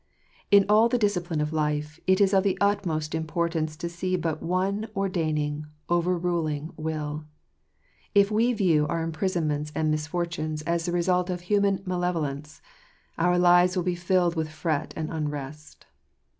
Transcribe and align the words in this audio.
In 0.49 0.65
all 0.67 0.89
the 0.89 0.97
discipline 0.97 1.41
of 1.41 1.53
life 1.53 1.99
it 2.07 2.19
is 2.19 2.33
of 2.33 2.43
the 2.43 2.57
utmost 2.59 3.13
importance 3.13 3.75
to 3.77 3.87
see 3.87 4.15
but 4.15 4.41
one 4.41 4.87
ordaining 4.95 5.67
overruling 5.91 6.73
will. 6.75 7.25
If 8.15 8.31
we 8.31 8.51
view 8.53 8.87
our 8.87 9.03
imprisonments 9.03 9.71
and 9.75 9.91
misfortunes 9.91 10.63
as 10.63 10.87
the 10.87 10.91
result 10.91 11.29
of 11.29 11.41
human 11.41 11.83
malevolence, 11.85 12.63
our 13.19 13.37
lives 13.37 13.75
will 13.75 13.83
be 13.83 13.93
filled 13.93 14.33
with 14.35 14.49
fret 14.49 14.91
and 14.97 15.11
unrest. 15.11 15.85